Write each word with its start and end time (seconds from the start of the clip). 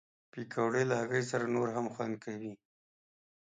پکورې 0.31 0.83
له 0.89 0.95
هګۍ 1.01 1.23
سره 1.31 1.45
نور 1.55 1.67
هم 1.75 1.85
خوند 1.93 2.13
کوي 2.23 2.53